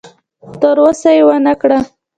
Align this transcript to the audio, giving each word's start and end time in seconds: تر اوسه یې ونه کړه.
تر 0.59 0.75
اوسه 0.85 1.09
یې 1.17 1.23
ونه 1.27 1.53
کړه. 1.61 1.79